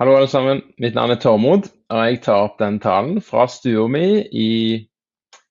Hallo, 0.00 0.14
alle 0.16 0.30
sammen. 0.32 0.62
Mitt 0.80 0.94
navn 0.96 1.12
er 1.12 1.18
Tormod, 1.20 1.66
og 1.92 1.98
jeg 2.08 2.22
tar 2.24 2.46
opp 2.46 2.54
den 2.56 2.78
talen 2.80 3.18
fra 3.20 3.42
stua 3.52 3.82
mi 3.92 4.22
i 4.32 4.52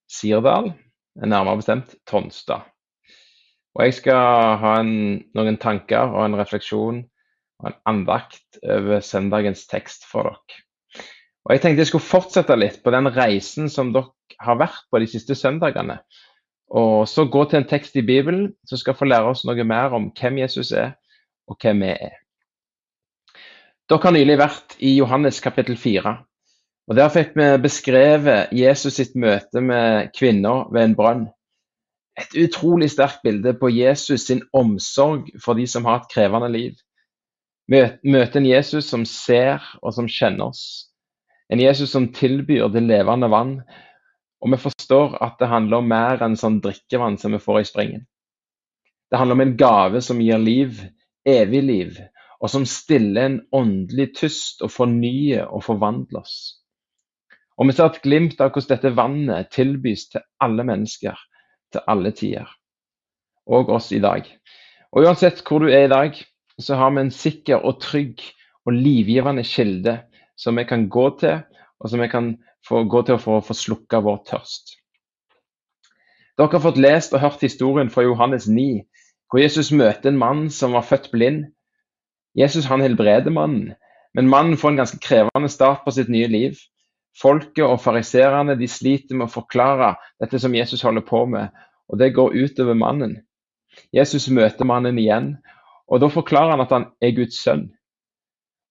Sirdal, 0.10 0.72
nærmere 1.22 1.60
bestemt 1.60 1.92
Tonstad. 2.10 2.64
Og 3.78 3.84
jeg 3.86 3.94
skal 4.00 4.56
ha 4.64 4.72
en, 4.82 5.20
noen 5.38 5.60
tanker 5.62 6.16
og 6.16 6.24
en 6.24 6.38
refleksjon 6.40 7.04
og 7.62 7.68
en 7.70 7.76
andakt 7.92 8.58
over 8.66 9.04
søndagens 9.06 9.68
tekst 9.70 10.08
for 10.10 10.32
dere. 10.32 10.58
Og 11.46 11.54
Jeg 11.54 11.62
tenkte 11.62 11.86
jeg 11.86 11.92
skulle 11.92 12.08
fortsette 12.08 12.58
litt 12.58 12.80
på 12.82 12.94
den 12.96 13.12
reisen 13.20 13.70
som 13.70 13.92
dere 13.94 14.10
har 14.42 14.58
vært 14.58 14.88
på 14.90 15.04
de 15.04 15.12
siste 15.14 15.38
søndagene. 15.38 16.00
Og 16.74 17.06
så 17.06 17.28
gå 17.30 17.46
til 17.46 17.62
en 17.62 17.70
tekst 17.70 18.02
i 18.02 18.06
Bibelen 18.10 18.50
som 18.66 18.82
skal 18.82 18.98
få 18.98 19.12
lære 19.14 19.30
oss 19.30 19.46
noe 19.46 19.62
mer 19.62 19.94
om 19.94 20.10
hvem 20.10 20.42
Jesus 20.42 20.74
er, 20.74 20.96
og 21.46 21.62
hvem 21.62 21.86
vi 21.86 21.94
er. 21.94 22.18
Dere 23.90 24.06
har 24.06 24.14
nylig 24.14 24.36
vært 24.38 24.74
i 24.86 24.92
Johannes 25.00 25.40
kapittel 25.42 25.74
4. 25.74 26.12
og 26.90 26.98
Der 26.98 27.08
fikk 27.10 27.32
vi 27.34 27.46
beskrevet 27.58 28.52
Jesus 28.54 29.00
sitt 29.00 29.16
møte 29.18 29.64
med 29.66 30.12
kvinner 30.14 30.68
ved 30.70 30.84
en 30.84 30.94
brønn. 31.00 31.24
Et 32.22 32.36
utrolig 32.44 32.92
sterkt 32.94 33.24
bilde 33.26 33.56
på 33.58 33.72
Jesus 33.74 34.28
sin 34.28 34.44
omsorg 34.54 35.32
for 35.42 35.58
de 35.58 35.66
som 35.66 35.90
har 35.90 36.04
et 36.04 36.12
krevende 36.12 36.52
liv. 36.54 36.76
Møte 37.66 38.38
en 38.38 38.46
Jesus 38.46 38.92
som 38.94 39.08
ser 39.10 39.66
og 39.82 39.98
som 39.98 40.06
kjenner 40.06 40.52
oss. 40.52 40.94
En 41.50 41.58
Jesus 41.58 41.90
som 41.90 42.12
tilbyr 42.14 42.70
det 42.70 42.86
levende 42.86 43.32
vann. 43.34 43.58
Og 44.46 44.54
vi 44.54 44.62
forstår 44.68 45.18
at 45.18 45.42
det 45.42 45.50
handler 45.50 45.82
om 45.82 45.90
mer 45.90 46.22
enn 46.22 46.38
sånn 46.38 46.62
drikkevann 46.62 47.18
som 47.18 47.34
vi 47.34 47.42
får 47.42 47.64
i 47.64 47.66
springen. 47.74 48.06
Det 49.10 49.18
handler 49.18 49.40
om 49.40 49.46
en 49.48 49.58
gave 49.58 50.06
som 50.06 50.22
gir 50.22 50.38
liv, 50.38 50.78
evig 51.26 51.66
liv, 51.66 52.02
og 52.40 52.52
som 52.52 52.66
stiller 52.68 53.26
en 53.26 53.40
åndelig 53.56 54.14
tyst 54.20 54.64
og 54.64 54.72
fornyer 54.72 55.48
og 55.48 55.64
forvandler 55.66 56.22
oss. 56.22 56.38
Og 57.60 57.68
vi 57.68 57.76
ser 57.76 57.92
et 57.92 58.02
glimt 58.04 58.40
av 58.40 58.54
hvordan 58.54 58.72
dette 58.72 58.96
vannet 58.96 59.52
tilbys 59.52 60.08
til 60.14 60.24
alle 60.40 60.64
mennesker, 60.64 61.18
til 61.74 61.84
alle 61.92 62.14
tider. 62.16 62.48
Og 63.50 63.72
oss 63.76 63.92
i 63.92 64.00
dag. 64.00 64.24
Og 64.96 65.04
uansett 65.04 65.44
hvor 65.44 65.60
du 65.60 65.68
er 65.68 65.88
i 65.88 65.92
dag, 65.92 66.16
så 66.60 66.78
har 66.80 66.94
vi 66.96 67.04
en 67.04 67.12
sikker 67.12 67.66
og 67.66 67.82
trygg 67.84 68.24
og 68.66 68.76
livgivende 68.76 69.44
kilde 69.44 70.00
som 70.40 70.56
vi 70.56 70.64
kan 70.64 70.88
gå 70.90 71.10
til, 71.20 71.42
og 71.80 71.92
som 71.92 72.00
vi 72.00 72.08
kan 72.08 72.38
få 72.68 72.86
gå 72.88 73.02
til 73.08 73.20
for 73.20 73.40
å 73.40 73.44
få 73.44 73.56
slukka 73.56 74.00
vår 74.04 74.24
tørst. 74.30 74.76
Dere 76.40 76.56
har 76.56 76.64
fått 76.64 76.80
lest 76.80 77.14
og 77.14 77.20
hørt 77.20 77.42
historien 77.44 77.90
fra 77.92 78.06
Johannes 78.06 78.48
9, 78.48 78.86
hvor 79.28 79.42
Jesus 79.44 79.74
møter 79.76 80.14
en 80.14 80.20
mann 80.20 80.46
som 80.50 80.72
var 80.78 80.88
født 80.88 81.10
blind, 81.12 81.50
Jesus 82.38 82.66
han 82.70 82.82
helbreder 82.82 83.32
mannen, 83.34 83.74
men 84.14 84.30
mannen 84.30 84.58
får 84.58 84.70
en 84.70 84.82
ganske 84.82 85.00
krevende 85.02 85.50
start 85.50 85.84
på 85.86 85.94
sitt 85.94 86.10
nye 86.10 86.28
liv. 86.28 86.58
Folket 87.20 87.66
og 87.66 87.82
fariserene 87.82 88.56
de 88.60 88.68
sliter 88.70 89.18
med 89.18 89.28
å 89.28 89.34
forklare 89.34 89.96
dette 90.22 90.40
som 90.40 90.56
Jesus 90.56 90.84
holder 90.86 91.06
på 91.06 91.26
med, 91.30 91.50
og 91.90 92.00
det 92.00 92.14
går 92.16 92.38
utover 92.38 92.78
mannen. 92.78 93.18
Jesus 93.96 94.30
møter 94.30 94.68
mannen 94.68 94.98
igjen, 95.02 95.34
og 95.90 96.02
da 96.04 96.10
forklarer 96.14 96.54
han 96.54 96.64
at 96.64 96.74
han 96.74 96.88
er 97.02 97.16
Guds 97.18 97.42
sønn. 97.42 97.70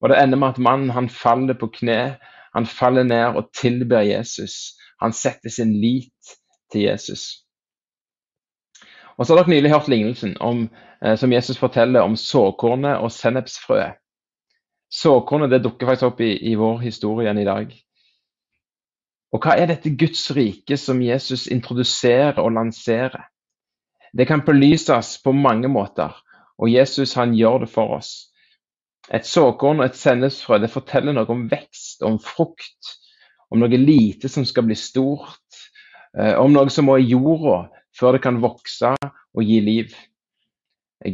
Og 0.02 0.10
Det 0.10 0.18
ender 0.22 0.38
med 0.38 0.54
at 0.54 0.62
mannen 0.62 0.90
han 0.94 1.08
faller 1.10 1.58
på 1.58 1.70
kne, 1.74 2.18
han 2.54 2.66
faller 2.66 3.02
ned 3.02 3.36
og 3.36 3.50
tilber 3.54 4.06
Jesus. 4.06 4.78
Han 5.02 5.12
setter 5.12 5.50
sin 5.50 5.74
lit 5.82 6.36
til 6.72 6.86
Jesus. 6.86 7.42
Og 9.18 9.26
så 9.26 9.34
har 9.34 9.42
dere 9.42 9.56
nylig 9.56 9.72
hørt 9.72 9.88
lignelsen 9.90 10.36
om, 10.40 10.68
eh, 11.04 11.16
som 11.16 11.32
Jesus 11.32 11.58
forteller 11.58 12.00
om 12.00 12.16
såkornet 12.16 13.02
og 13.02 13.12
sennepsfrøet. 13.12 13.98
Såkornet 14.90 15.50
det 15.50 15.64
dukker 15.64 15.86
faktisk 15.86 16.12
opp 16.12 16.20
i, 16.20 16.38
i 16.50 16.54
vår 16.54 16.78
historie 16.78 17.26
igjen 17.26 17.42
i 17.42 17.48
dag. 17.48 17.72
Og 19.32 19.42
hva 19.44 19.58
er 19.58 19.68
dette 19.68 19.90
Guds 19.98 20.30
rike 20.32 20.78
som 20.80 21.02
Jesus 21.02 21.48
introduserer 21.52 22.38
og 22.40 22.54
lanserer? 22.56 23.26
Det 24.16 24.26
kan 24.26 24.40
belyses 24.46 25.18
på 25.24 25.32
mange 25.32 25.68
måter, 25.68 26.14
og 26.58 26.72
Jesus 26.72 27.12
han 27.14 27.34
gjør 27.36 27.66
det 27.66 27.68
for 27.74 27.98
oss. 27.98 28.30
Et 29.12 29.26
såkorn 29.26 29.80
og 29.80 29.88
et 29.88 29.98
sennepsfrø 29.98 30.58
det 30.62 30.70
forteller 30.72 31.12
noe 31.12 31.28
om 31.32 31.44
vekst, 31.50 32.02
om 32.06 32.16
frukt, 32.22 32.94
om 33.50 33.60
noe 33.60 33.80
lite 33.80 34.28
som 34.32 34.46
skal 34.48 34.64
bli 34.68 34.76
stort, 34.76 35.60
eh, 36.16 36.34
om 36.38 36.52
noe 36.52 36.70
som 36.72 36.88
må 36.88 36.96
i 36.96 37.10
jorda 37.10 37.66
før 37.96 38.16
det 38.16 38.22
kan 38.24 38.40
vokse 38.42 38.94
og 38.98 39.42
gi 39.44 39.60
liv. 39.64 39.94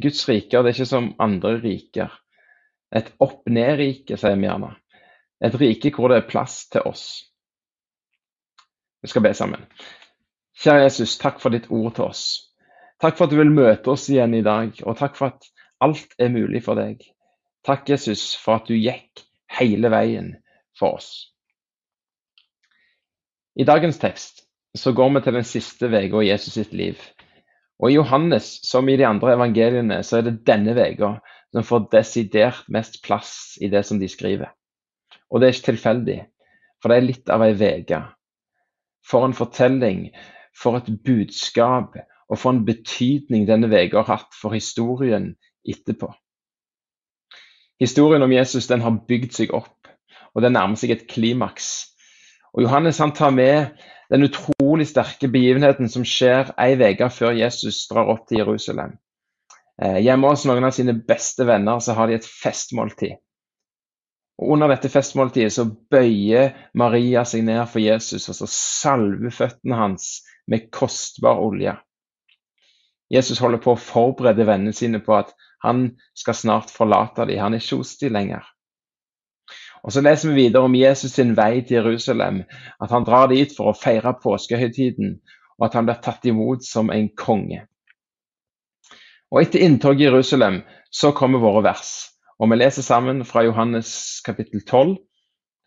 Guds 0.01 0.23
riker 0.29 0.63
det 0.63 0.73
er 0.73 0.79
ikke 0.79 0.89
som 0.89 1.13
andre 1.21 1.59
riker. 1.61 2.13
Et 2.95 3.11
opp-ned-rike, 3.21 4.17
sier 4.17 4.39
vi 4.39 4.47
gjerne. 4.47 4.71
Et 5.45 5.57
rike 5.61 5.93
hvor 5.97 6.13
det 6.13 6.21
er 6.21 6.29
plass 6.29 6.63
til 6.73 6.87
oss. 6.89 7.05
Vi 9.03 9.11
skal 9.11 9.25
be 9.27 9.35
sammen. 9.37 9.67
Kjære 10.63 10.87
Jesus, 10.87 11.19
takk 11.21 11.43
for 11.43 11.53
ditt 11.53 11.67
ord 11.69 11.97
til 11.97 12.07
oss. 12.07 12.25
Takk 13.03 13.19
for 13.19 13.27
at 13.27 13.35
du 13.35 13.41
vil 13.41 13.53
møte 13.53 13.91
oss 13.93 14.07
igjen 14.09 14.37
i 14.39 14.45
dag, 14.47 14.71
og 14.87 14.97
takk 14.97 15.19
for 15.19 15.35
at 15.35 15.51
alt 15.85 16.15
er 16.19 16.33
mulig 16.33 16.63
for 16.65 16.79
deg. 16.79 17.03
Takk, 17.67 17.89
Jesus, 17.91 18.33
for 18.39 18.61
at 18.61 18.71
du 18.71 18.77
gikk 18.79 19.25
hele 19.59 19.91
veien 19.93 20.35
for 20.79 21.01
oss. 21.01 21.11
I 23.59 23.67
dagens 23.67 24.01
tekst 24.03 24.44
så 24.75 24.93
går 24.93 25.13
vi 25.15 25.23
til 25.23 25.37
den 25.39 25.47
siste 25.47 25.87
uka 25.87 26.23
i 26.23 26.31
Jesus 26.31 26.55
sitt 26.59 26.73
liv. 26.75 26.99
Og 27.79 27.91
I 27.91 27.97
Johannes, 27.97 28.61
som 28.67 28.89
i 28.89 28.97
de 28.97 29.07
andre 29.07 29.35
evangeliene, 29.35 30.03
så 30.03 30.19
er 30.19 30.29
det 30.29 30.43
denne 30.47 30.75
uka 30.75 31.17
som 31.55 31.67
får 31.67 31.89
desidert 31.93 32.67
mest 32.69 33.03
plass 33.05 33.59
i 33.63 33.69
det 33.71 33.85
som 33.87 34.01
de 34.01 34.09
skriver. 34.11 34.51
Og 35.31 35.41
det 35.41 35.47
er 35.47 35.55
ikke 35.55 35.71
tilfeldig, 35.73 36.19
for 36.83 36.91
det 36.91 36.97
er 36.97 37.09
litt 37.09 37.31
av 37.31 37.45
ei 37.47 37.55
uke. 37.55 38.01
For 39.05 39.27
en 39.27 39.37
fortelling, 39.37 40.09
for 40.57 40.79
et 40.79 40.91
budskap 41.05 41.97
og 42.31 42.39
for 42.39 42.55
en 42.55 42.65
betydning 42.67 43.47
denne 43.47 43.71
uka 43.71 44.03
har 44.03 44.19
hatt 44.19 44.35
for 44.35 44.55
historien 44.55 45.35
etterpå. 45.69 46.11
Historien 47.81 48.23
om 48.23 48.33
Jesus 48.33 48.67
den 48.71 48.83
har 48.83 49.03
bygd 49.09 49.35
seg 49.35 49.55
opp, 49.55 49.89
og 50.35 50.43
det 50.43 50.53
nærmer 50.55 50.79
seg 50.79 50.95
et 50.95 51.09
klimaks. 51.11 51.91
Og 52.55 52.63
Johannes 52.65 53.01
han 53.03 53.13
tar 53.15 53.35
med 53.35 53.75
den 54.15 54.29
utrolig 54.29 54.87
sterke 54.89 55.29
begivenheten 55.29 55.89
som 55.91 56.05
skjer 56.07 56.53
ei 56.61 56.77
uke 56.79 57.09
før 57.11 57.35
Jesus 57.35 57.81
drar 57.91 58.13
opp 58.13 58.29
til 58.29 58.45
Jerusalem. 58.45 58.93
Eh, 59.83 59.99
hjemme 60.07 60.31
hos 60.31 60.45
noen 60.47 60.69
av 60.69 60.75
sine 60.77 60.95
beste 60.95 61.47
venner 61.49 61.81
så 61.83 61.97
har 61.99 62.07
de 62.07 62.21
et 62.21 62.29
festmåltid. 62.29 63.17
Og 64.39 64.55
Under 64.55 64.71
dette 64.71 64.91
festmåltidet 64.91 65.55
så 65.55 65.67
bøyer 65.67 66.55
Maria 66.79 67.25
seg 67.27 67.43
ned 67.47 67.63
for 67.71 67.83
Jesus 67.83 68.29
og 68.31 68.39
så 68.39 68.51
salver 68.51 69.35
føttene 69.35 69.79
hans 69.79 70.23
med 70.51 70.71
kostbar 70.75 71.43
olje. 71.43 71.75
Jesus 73.11 73.43
holder 73.43 73.63
på 73.63 73.75
å 73.75 73.81
forberede 73.81 74.47
vennene 74.47 74.75
sine 74.75 75.03
på 75.03 75.15
at 75.19 75.35
han 75.65 75.89
skal 76.19 76.39
snart 76.39 76.71
forlate 76.71 77.27
dem. 77.27 77.43
Han 77.43 77.55
er 77.55 77.63
ikke 77.63 77.83
hos 77.83 77.97
dem 77.99 78.15
lenger. 78.15 78.47
Og 79.85 79.93
Så 79.93 80.01
leser 80.01 80.31
vi 80.31 80.47
videre 80.47 80.65
om 80.65 80.75
Jesus 80.75 81.13
sin 81.13 81.35
vei 81.37 81.61
til 81.61 81.83
Jerusalem, 81.83 82.43
at 82.81 82.91
han 82.91 83.05
drar 83.05 83.29
dit 83.29 83.53
for 83.53 83.69
å 83.69 83.77
feire 83.77 84.15
påskehøytiden, 84.23 85.19
og 85.59 85.67
at 85.67 85.77
han 85.77 85.85
blir 85.85 86.01
tatt 86.01 86.25
imot 86.25 86.65
som 86.65 86.91
en 86.91 87.11
konge. 87.17 87.67
Og 89.31 89.43
Etter 89.43 89.65
inntog 89.67 90.01
i 90.01 90.07
Jerusalem 90.07 90.63
så 90.91 91.13
kommer 91.13 91.43
våre 91.43 91.67
vers, 91.67 91.93
og 92.41 92.49
vi 92.51 92.57
leser 92.57 92.87
sammen 92.87 93.25
fra 93.29 93.45
Johannes 93.45 94.23
kapittel 94.25 94.65
12, 94.65 94.97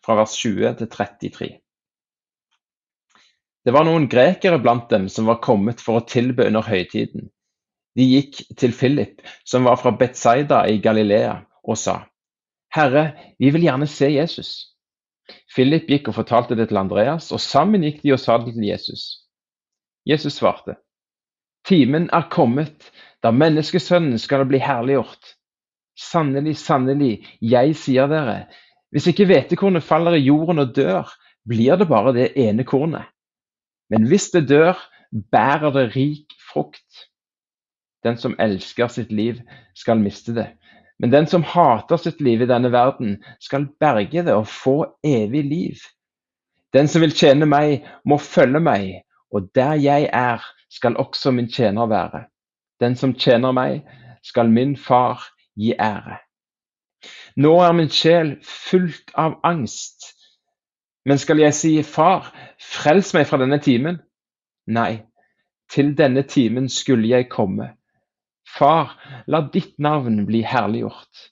fra 0.06 0.18
vers 0.18 0.34
20 0.42 0.76
til 0.82 0.90
33. 0.98 1.50
Det 3.68 3.74
var 3.76 3.84
noen 3.86 4.08
grekere 4.10 4.58
blant 4.64 4.90
dem 4.90 5.10
som 5.12 5.28
var 5.30 5.44
kommet 5.44 5.84
for 5.84 6.00
å 6.00 6.06
tilbe 6.08 6.48
under 6.48 6.66
høytiden. 6.66 7.30
De 7.98 8.06
gikk 8.06 8.40
til 8.58 8.74
Philip, 8.74 9.22
som 9.46 9.68
var 9.68 9.78
fra 9.82 9.92
Betzaida 9.92 10.66
i 10.72 10.80
Galilea, 10.82 11.42
og 11.68 11.78
sa:" 11.78 12.00
Herre, 12.78 13.06
vi 13.42 13.50
vil 13.54 13.66
gjerne 13.66 13.88
se 13.90 14.10
Jesus. 14.14 14.52
Philip 15.52 15.88
gikk 15.90 16.12
og 16.12 16.20
fortalte 16.20 16.56
det 16.56 16.70
til 16.70 16.80
Andreas, 16.80 17.32
og 17.34 17.42
sammen 17.44 17.84
gikk 17.84 18.04
de 18.04 18.14
og 18.16 18.22
sa 18.22 18.38
det 18.42 18.54
til 18.56 18.68
Jesus. 18.70 19.08
Jesus 20.08 20.38
svarte, 20.40 20.78
Timen 21.68 22.08
er 22.16 22.30
kommet 22.32 22.92
da 23.24 23.34
menneskesønnen 23.36 24.20
skal 24.22 24.46
bli 24.48 24.62
herliggjort. 24.64 25.34
Sannelig, 25.98 26.54
sannelig, 26.62 27.26
jeg 27.42 27.74
sier 27.76 28.08
dere, 28.08 28.46
hvis 28.94 29.10
ikke 29.10 29.26
hvetekornet 29.28 29.84
faller 29.84 30.16
i 30.16 30.24
jorden 30.28 30.62
og 30.64 30.76
dør, 30.78 31.10
blir 31.48 31.76
det 31.80 31.90
bare 31.90 32.14
det 32.16 32.30
ene 32.40 32.64
kornet. 32.68 33.10
Men 33.92 34.08
hvis 34.08 34.30
det 34.32 34.46
dør, 34.48 34.78
bærer 35.12 35.74
det 35.76 35.90
rik 35.96 36.36
frukt. 36.52 37.08
Den 38.06 38.20
som 38.22 38.36
elsker 38.40 38.88
sitt 38.92 39.12
liv, 39.12 39.42
skal 39.76 40.00
miste 40.00 40.36
det. 40.36 40.48
Men 41.00 41.12
den 41.14 41.28
som 41.28 41.44
hater 41.44 41.98
sitt 42.02 42.22
liv 42.22 42.42
i 42.42 42.50
denne 42.50 42.72
verden, 42.74 43.18
skal 43.40 43.68
berge 43.80 44.24
det 44.26 44.34
og 44.34 44.48
få 44.50 44.78
evig 45.06 45.44
liv. 45.46 45.84
Den 46.74 46.88
som 46.88 47.02
vil 47.02 47.14
tjene 47.14 47.46
meg, 47.46 47.86
må 48.06 48.18
følge 48.18 48.60
meg, 48.60 49.04
og 49.32 49.50
der 49.56 49.78
jeg 49.78 50.10
er, 50.14 50.44
skal 50.70 50.98
også 50.98 51.32
min 51.32 51.52
tjener 51.52 51.88
være. 51.88 52.26
Den 52.80 52.96
som 52.96 53.14
tjener 53.14 53.52
meg, 53.52 53.84
skal 54.24 54.50
min 54.50 54.76
far 54.78 55.22
gi 55.56 55.74
ære. 55.80 56.18
Nå 57.38 57.54
er 57.62 57.74
min 57.78 57.90
sjel 57.94 58.36
fullt 58.44 59.14
av 59.16 59.38
angst. 59.46 60.14
Men 61.06 61.22
skal 61.22 61.40
jeg 61.40 61.56
si, 61.56 61.72
Far, 61.84 62.34
frels 62.60 63.14
meg 63.16 63.30
fra 63.30 63.40
denne 63.40 63.62
timen? 63.64 64.02
Nei, 64.68 65.06
til 65.72 65.94
denne 65.96 66.26
timen 66.28 66.68
skulle 66.70 67.08
jeg 67.08 67.30
komme. 67.32 67.77
Far, 68.58 68.96
la 69.28 69.42
ditt 69.54 69.76
navn 69.78 70.24
bli 70.26 70.42
herliggjort. 70.42 71.30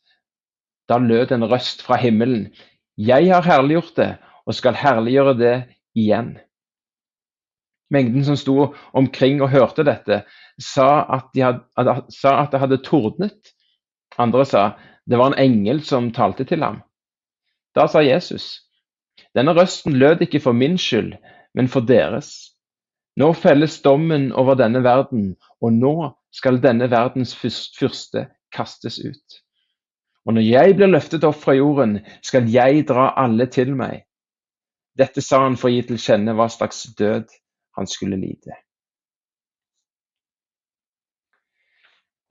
Da 0.89 1.00
lød 1.01 1.31
en 1.33 1.48
røst 1.50 1.81
fra 1.81 1.98
himmelen. 1.98 2.51
Jeg 2.98 3.31
har 3.33 3.45
herliggjort 3.45 3.95
det, 3.98 4.12
og 4.45 4.54
skal 4.54 4.77
herliggjøre 4.77 5.33
det 5.39 5.56
igjen. 5.98 6.36
Mengden 7.89 8.25
som 8.25 8.38
sto 8.38 8.74
omkring 8.94 9.42
og 9.42 9.50
hørte 9.54 9.86
dette, 9.86 10.24
sa 10.62 11.06
at, 11.18 11.30
de 11.33 11.44
hadde, 11.45 11.95
sa 12.13 12.39
at 12.44 12.54
det 12.54 12.62
hadde 12.62 12.81
tordnet. 12.86 13.54
Andre 14.22 14.45
sa 14.45 14.66
det 15.06 15.19
var 15.19 15.33
en 15.33 15.39
engel 15.42 15.83
som 15.86 16.12
talte 16.13 16.45
til 16.50 16.63
ham. 16.66 16.80
Da 17.75 17.86
sa 17.92 18.01
Jesus, 18.01 18.66
denne 19.36 19.54
røsten 19.54 19.98
lød 20.00 20.24
ikke 20.25 20.42
for 20.42 20.57
min 20.57 20.77
skyld, 20.81 21.13
men 21.54 21.68
for 21.69 21.86
deres. 21.86 22.56
Nå 23.19 23.31
felles 23.38 23.77
dommen 23.81 24.31
over 24.33 24.57
denne 24.60 24.81
verden, 24.83 25.36
og 25.62 25.74
nå 25.74 25.95
skal 26.36 26.60
denne 26.64 26.90
verdens 26.92 27.34
fyrste 27.38 28.28
kastes 28.56 29.00
ut. 29.00 29.40
Og 30.26 30.36
når 30.36 30.48
jeg 30.48 30.76
blir 30.76 30.90
løftet 30.90 31.26
opp 31.28 31.38
fra 31.44 31.56
jorden, 31.56 32.00
skal 32.26 32.50
jeg 32.52 32.86
dra 32.90 33.12
alle 33.22 33.48
til 33.52 33.76
meg. 33.78 34.04
Dette 34.98 35.22
sa 35.22 35.44
han 35.44 35.58
for 35.60 35.70
å 35.70 35.76
gi 35.76 35.84
til 35.86 36.02
kjenne 36.02 36.36
hva 36.36 36.48
slags 36.52 36.86
død 36.98 37.32
han 37.78 37.90
skulle 37.90 38.18
lide. 38.20 38.56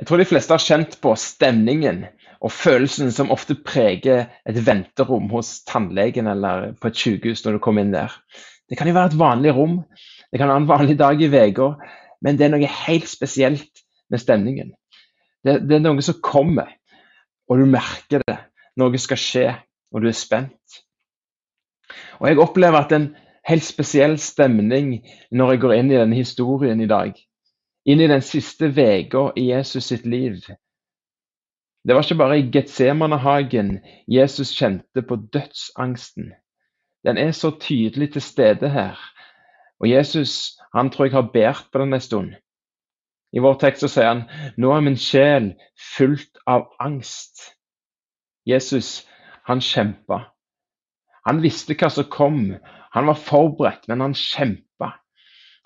Jeg 0.00 0.08
tror 0.08 0.18
de 0.18 0.26
fleste 0.26 0.50
har 0.56 0.62
kjent 0.62 0.96
på 1.04 1.12
stemningen 1.20 2.02
og 2.44 2.50
følelsen 2.52 3.12
som 3.14 3.30
ofte 3.30 3.54
preger 3.54 4.26
et 4.48 4.58
venterom 4.66 5.28
hos 5.30 5.60
tannlegen 5.68 6.26
eller 6.28 6.72
på 6.80 6.90
et 6.90 6.98
sykehus 6.98 7.44
når 7.44 7.56
du 7.56 7.62
kommer 7.62 7.84
inn 7.84 7.94
der. 7.94 8.10
Det 8.68 8.80
kan 8.80 8.90
jo 8.90 8.96
være 8.96 9.12
et 9.12 9.20
vanlig 9.20 9.54
rom, 9.54 9.78
det 10.32 10.40
kan 10.40 10.50
være 10.50 10.64
en 10.64 10.68
vanlig 10.72 10.98
dag 10.98 11.22
i 11.22 11.30
uka, 11.30 11.70
men 12.24 12.40
det 12.40 12.48
er 12.48 12.54
noe 12.56 12.74
helt 12.88 13.06
spesielt 13.08 13.83
med 14.10 14.20
stemningen. 14.20 14.72
Det, 15.44 15.60
det, 15.68 15.76
er 15.76 15.84
noe 15.84 16.02
som 16.04 16.20
kommer, 16.24 16.70
og 17.48 17.60
du 17.60 17.68
merker 17.68 18.24
det. 18.24 18.38
Noe 18.80 18.98
skal 18.98 19.20
skje, 19.20 19.46
og 19.94 20.02
du 20.02 20.08
er 20.10 20.16
spent. 20.16 20.80
Og 22.18 22.28
Jeg 22.28 22.40
opplever 22.42 22.80
at 22.80 22.92
en 22.96 23.10
helt 23.46 23.64
spesiell 23.64 24.16
stemning 24.18 24.96
når 25.30 25.54
jeg 25.54 25.62
går 25.64 25.74
inn 25.76 25.92
i 25.92 25.98
denne 25.98 26.18
historien 26.18 26.80
i 26.80 26.90
dag. 26.90 27.12
Inn 27.84 28.00
i 28.00 28.08
den 28.08 28.24
siste 28.24 28.70
uka 28.72 29.30
i 29.36 29.50
Jesus 29.50 29.90
sitt 29.92 30.06
liv. 30.06 30.40
Det 31.84 31.92
var 31.92 32.02
ikke 32.02 32.16
bare 32.16 32.38
i 32.40 32.48
Getsemanehagen 32.48 33.82
Jesus 34.08 34.54
kjente 34.56 35.02
på 35.04 35.16
dødsangsten. 35.16 36.32
Den 37.04 37.18
er 37.18 37.32
så 37.36 37.50
tydelig 37.60 38.12
til 38.12 38.22
stede 38.22 38.70
her. 38.72 38.96
Og 39.80 39.90
Jesus 39.90 40.56
han 40.74 40.90
tror 40.90 41.04
jeg 41.04 41.12
har 41.12 41.30
båret 41.32 41.68
på 41.72 41.78
den 41.78 41.92
en 41.92 42.00
stund. 42.00 42.32
I 43.34 43.42
vår 43.42 43.58
tekst 43.62 43.84
så 43.84 43.90
sier 43.90 44.10
han 44.10 44.22
nå 44.60 44.70
er 44.74 44.84
min 44.86 44.98
sjel 45.00 45.50
fullt 45.96 46.38
av 46.50 46.68
angst. 46.82 47.50
Jesus 48.46 49.02
han 49.48 49.62
kjempa. 49.64 50.20
Han 51.26 51.40
visste 51.42 51.76
hva 51.76 51.90
som 51.90 52.06
kom. 52.12 52.54
Han 52.94 53.08
var 53.10 53.18
forberedt, 53.18 53.88
men 53.90 54.04
han 54.04 54.14
kjempa. 54.16 54.92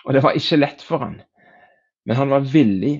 Og 0.07 0.15
det 0.15 0.23
var 0.25 0.37
ikke 0.39 0.59
lett 0.59 0.81
for 0.83 1.03
han. 1.03 1.19
Men 2.07 2.17
han 2.17 2.33
var 2.33 2.47
villig, 2.47 2.95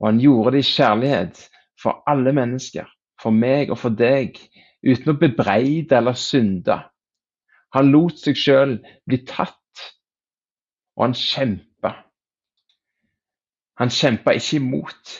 og 0.00 0.08
han 0.10 0.22
gjorde 0.22 0.56
det 0.56 0.64
i 0.64 0.70
kjærlighet 0.72 1.42
for 1.80 2.02
alle 2.10 2.32
mennesker. 2.34 2.88
For 3.20 3.36
meg 3.36 3.70
og 3.70 3.78
for 3.78 3.94
deg, 3.94 4.40
uten 4.82 5.12
å 5.12 5.18
bebreide 5.20 6.00
eller 6.00 6.16
synde. 6.18 6.80
Han 7.76 7.92
lot 7.92 8.18
seg 8.18 8.38
sjøl 8.40 8.78
bli 9.06 9.20
tatt 9.28 9.56
og 11.00 11.06
han 11.06 11.16
kjempa. 11.16 11.94
Han 13.80 13.90
kjempa 13.90 14.34
ikke 14.36 14.58
imot, 14.60 15.14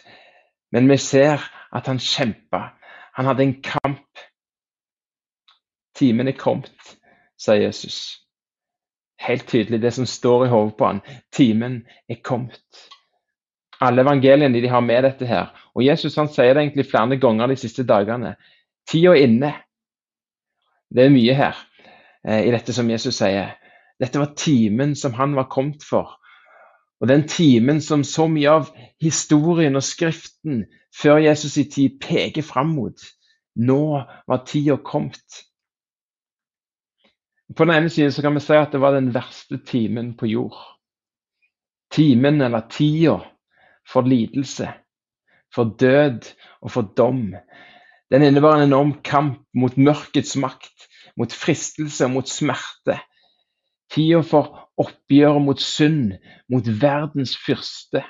men 0.73 0.89
vi 0.91 0.97
ser 1.01 1.41
at 1.73 1.87
han 1.89 1.99
kjempa. 1.99 2.67
Han 3.17 3.27
hadde 3.31 3.47
en 3.47 3.55
kamp. 3.65 4.25
Timen 5.97 6.29
er 6.29 6.37
kommet, 6.37 6.97
sier 7.41 7.65
Jesus. 7.65 8.21
Helt 9.21 9.49
tydelig 9.49 9.81
det 9.83 9.95
som 9.97 10.07
står 10.09 10.47
i 10.47 10.53
hodet 10.53 10.77
på 10.77 10.87
han. 10.87 11.01
Timen 11.33 11.83
er 12.09 12.21
kommet. 12.25 12.85
Alle 13.81 14.05
evangeliene 14.05 14.61
de 14.61 14.69
har 14.69 14.85
med 14.85 15.05
dette 15.09 15.27
her. 15.27 15.51
Og 15.75 15.85
Jesus 15.85 16.17
han 16.21 16.29
sier 16.29 16.53
det 16.55 16.67
egentlig 16.67 16.89
flere 16.91 17.17
ganger 17.21 17.49
de 17.49 17.57
siste 17.61 17.85
dagene. 17.89 18.35
Tida 18.89 19.15
er 19.17 19.25
inne. 19.25 19.55
Det 20.91 21.07
er 21.07 21.15
mye 21.15 21.37
her 21.37 21.57
eh, 22.27 22.45
i 22.49 22.53
dette 22.53 22.77
som 22.77 22.89
Jesus 22.91 23.17
sier. 23.23 23.55
Dette 24.01 24.21
var 24.21 24.35
timen 24.37 24.97
som 24.97 25.17
han 25.17 25.37
var 25.37 25.49
kommet 25.53 25.85
for. 25.85 26.20
Og 27.01 27.09
den 27.09 27.25
timen 27.29 27.81
som 27.81 28.05
så 28.05 28.27
mye 28.29 28.51
av 28.61 28.73
historien 29.01 29.77
og 29.79 29.85
Skriften 29.85 30.67
før 30.97 31.23
Jesus 31.25 31.57
i 31.61 31.65
tid 31.73 31.97
peker 32.03 32.45
fram 32.45 32.75
mot. 32.77 33.07
Nå 33.57 33.83
var 34.29 34.45
tida 34.47 34.77
kommet. 34.85 35.45
På 37.57 37.65
den 37.65 37.75
ene 37.75 37.91
siden 37.91 38.13
kan 38.23 38.37
vi 38.37 38.43
si 38.45 38.55
at 38.55 38.73
det 38.73 38.83
var 38.83 38.95
den 38.95 39.11
verste 39.15 39.59
timen 39.67 40.13
på 40.17 40.29
jord. 40.31 40.59
Timen, 41.91 42.41
eller 42.41 42.69
tida, 42.71 43.17
for 43.89 44.07
lidelse, 44.07 44.69
for 45.55 45.73
død 45.81 46.29
og 46.63 46.71
for 46.71 46.93
dom. 46.97 47.33
Den 48.11 48.23
innebar 48.23 48.59
en 48.59 48.69
enorm 48.69 48.93
kamp 49.03 49.43
mot 49.55 49.75
mørkets 49.77 50.37
makt, 50.39 50.87
mot 51.19 51.33
fristelse 51.35 52.07
og 52.07 52.15
mot 52.15 52.31
smerte. 52.31 53.01
Tida 53.91 54.23
for 54.23 54.70
oppgjør 54.81 55.39
mot 55.45 55.61
synd, 55.61 56.15
mot 56.49 56.67
verdens 56.83 57.37
fyrste. 57.39 58.03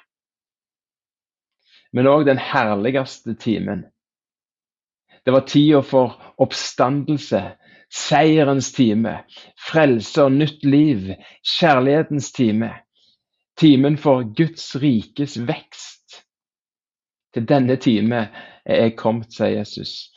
Men 1.92 2.06
òg 2.06 2.26
den 2.28 2.38
herligste 2.38 3.34
timen. 3.34 3.88
Det 5.24 5.34
var 5.34 5.46
tida 5.48 5.82
for 5.84 6.14
oppstandelse, 6.40 7.42
seierens 7.90 8.70
time, 8.72 9.18
frelse 9.58 10.22
og 10.24 10.32
nytt 10.38 10.64
liv, 10.64 11.10
kjærlighetens 11.58 12.30
time. 12.32 12.70
Timen 13.58 13.98
for 13.98 14.24
Guds 14.36 14.76
rikes 14.80 15.36
vekst. 15.48 16.22
Til 17.34 17.46
denne 17.46 17.76
time 17.76 18.22
er 18.64 18.86
jeg 18.86 18.96
kommet, 18.98 19.34
sier 19.34 19.58
Jesus. 19.58 20.10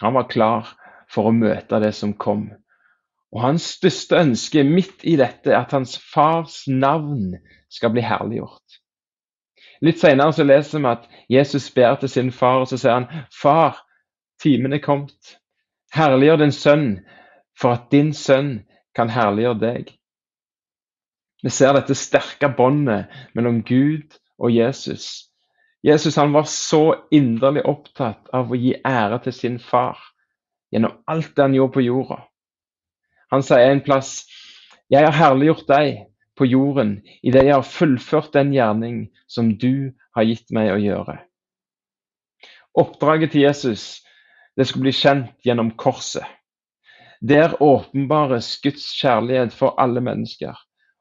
Han 0.00 0.14
var 0.16 0.30
klar 0.30 0.72
for 1.10 1.28
å 1.28 1.34
møte 1.34 1.78
det 1.82 1.92
som 1.94 2.14
kom. 2.18 2.48
Og 3.34 3.42
hans 3.42 3.66
største 3.76 4.20
ønske 4.22 4.62
midt 4.66 5.02
i 5.02 5.16
dette 5.18 5.50
er 5.50 5.64
at 5.64 5.74
hans 5.74 5.96
fars 5.98 6.62
navn 6.70 7.34
skal 7.72 7.90
bli 7.90 8.04
herliggjort. 8.06 8.78
Litt 9.82 9.98
senere 9.98 10.32
så 10.32 10.46
leser 10.46 10.78
vi 10.78 10.90
at 10.92 11.08
Jesus 11.32 11.66
ber 11.74 11.98
til 11.98 12.12
sin 12.12 12.30
far, 12.32 12.62
og 12.62 12.70
så 12.70 12.78
sier 12.78 12.94
han, 12.94 13.26
Far, 13.34 13.80
timen 14.40 14.72
er 14.72 14.82
kommet. 14.84 15.34
Herliggjør 15.94 16.44
din 16.44 16.54
sønn, 16.54 16.88
for 17.58 17.74
at 17.74 17.90
din 17.90 18.12
sønn 18.14 18.62
kan 18.94 19.10
herliggjøre 19.10 19.60
deg. 19.60 19.90
Vi 21.44 21.52
ser 21.52 21.74
dette 21.76 21.96
sterke 21.98 22.48
båndet 22.56 23.10
mellom 23.34 23.60
Gud 23.66 24.14
og 24.38 24.54
Jesus. 24.54 25.26
Jesus 25.84 26.16
han 26.16 26.32
var 26.32 26.46
så 26.48 26.94
inderlig 27.12 27.66
opptatt 27.68 28.30
av 28.32 28.48
å 28.48 28.56
gi 28.56 28.72
ære 28.88 29.18
til 29.26 29.36
sin 29.36 29.58
far 29.60 29.98
gjennom 30.72 31.02
alt 31.10 31.34
det 31.36 31.44
han 31.44 31.58
gjorde 31.58 31.74
på 31.74 31.84
jorda. 31.84 32.22
Han 33.32 33.44
sier 33.44 33.70
en 33.70 33.84
plass 33.84 34.24
Jeg 34.92 35.06
har 35.06 35.16
herliggjort 35.16 35.68
deg 35.68 36.02
på 36.38 36.48
jorden 36.50 36.96
idet 37.22 37.46
jeg 37.46 37.54
har 37.54 37.66
fullført 37.66 38.32
den 38.34 38.52
gjerning 38.54 39.04
som 39.30 39.54
du 39.58 39.94
har 40.16 40.26
gitt 40.28 40.50
meg 40.54 40.72
å 40.74 40.80
gjøre. 40.82 41.18
Oppdraget 42.74 43.34
til 43.34 43.46
Jesus 43.46 44.02
det 44.58 44.66
skulle 44.68 44.88
bli 44.88 44.94
kjent 44.94 45.46
gjennom 45.46 45.72
korset. 45.78 46.26
Der 47.24 47.56
åpenbares 47.62 48.58
Guds 48.62 48.84
kjærlighet 48.98 49.54
for 49.54 49.74
alle 49.80 50.02
mennesker. 50.04 50.54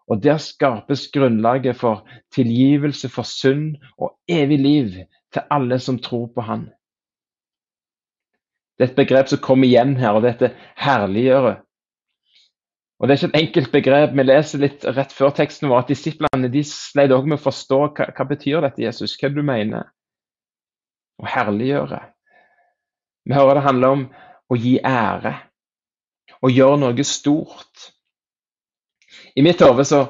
Og 0.07 0.23
der 0.23 0.37
skapes 0.37 1.07
grunnlaget 1.13 1.77
for 1.79 2.07
tilgivelse 2.35 3.09
for 3.09 3.27
synd 3.27 3.77
og 3.97 4.15
evig 4.27 4.59
liv 4.59 4.95
til 5.33 5.45
alle 5.51 5.79
som 5.79 5.99
tror 5.99 6.27
på 6.35 6.41
Han. 6.41 6.65
Det 8.77 8.87
er 8.87 8.91
et 8.91 8.97
begrep 8.97 9.29
som 9.29 9.39
kommer 9.39 9.67
igjen 9.67 9.95
her, 9.97 10.17
og 10.17 10.25
dette 10.25 10.51
herliggjøre 10.75 11.55
og 13.03 13.09
Det 13.09 13.15
er 13.17 13.19
ikke 13.19 13.37
et 13.37 13.41
enkelt 13.41 13.71
begrep. 13.71 14.11
Vi 14.15 14.23
leser 14.23 14.61
litt 14.63 14.85
rett 14.95 15.11
før 15.11 15.33
teksten 15.35 15.67
vår 15.67 15.81
at 15.81 15.89
disiplene 15.91 16.47
de 16.47 16.61
sleit 16.63 17.11
også 17.11 17.27
med 17.27 17.35
å 17.35 17.43
forstå 17.43 17.79
hva, 17.97 18.05
hva 18.15 18.25
betyr 18.29 18.63
dette, 18.63 18.79
Jesus. 18.79 19.17
Hva 19.19 19.27
du 19.27 19.41
mener? 19.43 19.89
Å 21.19 21.27
herliggjøre. 21.27 21.99
Vi 23.27 23.35
hører 23.35 23.59
det 23.59 23.65
handler 23.65 23.97
om 23.97 24.05
å 24.47 24.55
gi 24.55 24.77
ære. 24.87 25.33
Å 26.47 26.51
gjøre 26.53 26.79
noe 26.79 27.05
stort. 27.09 27.89
I 29.35 29.43
mitt 29.43 29.59
hode 29.67 29.83
så, 29.83 30.05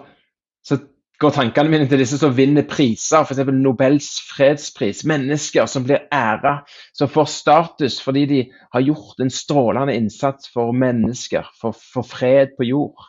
går 1.23 1.33
tankene 1.35 1.71
mine 1.71 1.87
til 1.89 2.01
disse 2.01 2.17
som 2.19 2.33
vinner 2.35 2.65
priser, 2.67 3.23
f.eks. 3.23 3.41
Nobels 3.55 4.09
fredspris. 4.27 5.03
Mennesker 5.07 5.67
som 5.71 5.85
blir 5.87 6.05
æra, 6.13 6.59
som 6.95 7.11
får 7.11 7.29
status 7.31 7.99
fordi 8.03 8.25
de 8.29 8.39
har 8.75 8.85
gjort 8.85 9.23
en 9.23 9.31
strålende 9.33 9.95
innsats 9.95 10.51
for 10.53 10.75
mennesker, 10.75 11.47
for, 11.59 11.75
for 11.75 12.07
fred 12.07 12.55
på 12.57 12.67
jord. 12.67 13.07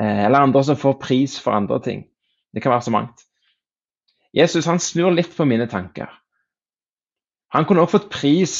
Eh, 0.00 0.24
eller 0.26 0.42
andre 0.48 0.64
som 0.66 0.78
får 0.78 0.98
pris 1.02 1.38
for 1.40 1.54
andre 1.54 1.80
ting. 1.84 2.04
Det 2.52 2.62
kan 2.62 2.74
være 2.74 2.88
så 2.88 2.94
mangt. 2.94 3.24
Jesus 4.32 4.66
han 4.66 4.80
snur 4.80 5.12
litt 5.12 5.32
på 5.36 5.46
mine 5.48 5.68
tanker. 5.68 6.10
Han 7.52 7.66
kunne 7.68 7.84
også 7.84 7.98
fått 7.98 8.12
pris 8.12 8.54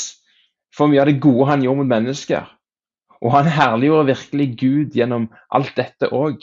for 0.76 0.88
mye 0.92 1.00
av 1.02 1.09
det 1.09 1.21
gode 1.25 1.49
han 1.49 1.64
gjorde 1.64 1.83
mot 1.83 1.92
mennesker. 1.92 2.49
Og 3.23 3.33
han 3.33 3.49
herliggjorde 3.49 4.11
virkelig 4.12 4.49
Gud 4.61 4.99
gjennom 4.99 5.31
alt 5.54 5.73
dette 5.78 6.11
òg. 6.12 6.42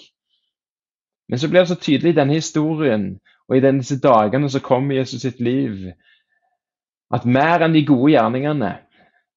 Men 1.29 1.39
så 1.39 1.49
blir 1.49 1.61
det 1.61 1.71
så 1.71 1.77
tydelig 1.77 2.13
i 2.13 2.17
denne 2.17 2.37
historien 2.39 3.09
og 3.49 3.57
i 3.57 3.63
disse 3.63 3.99
dagene 4.01 4.49
som 4.49 4.63
kommer 4.65 4.95
i 4.95 4.99
Jesus 4.99 5.21
sitt 5.21 5.39
liv, 5.41 5.91
at 7.13 7.25
mer 7.25 7.65
enn 7.65 7.73
de 7.73 7.85
gode 7.85 8.11
gjerningene, 8.13 8.75